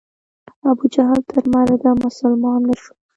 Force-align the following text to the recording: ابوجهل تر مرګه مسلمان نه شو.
ابوجهل 0.69 1.19
تر 1.31 1.43
مرګه 1.53 1.91
مسلمان 2.03 2.59
نه 2.67 2.75
شو. 2.81 2.91